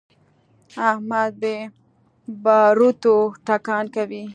احمد 0.89 1.31
بې 1.41 1.57
باروتو 2.43 3.15
ټکان 3.47 3.85
کوي. 3.95 4.23